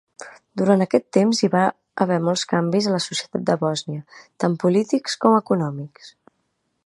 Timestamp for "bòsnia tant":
3.65-4.55